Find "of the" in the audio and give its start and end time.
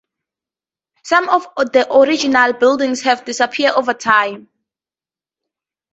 1.29-1.87